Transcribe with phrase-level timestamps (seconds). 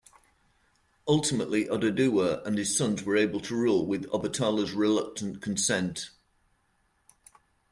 [1.07, 6.09] Ultimately, Oduduwa and his sons were able to rule with Obatala's reluctant consent.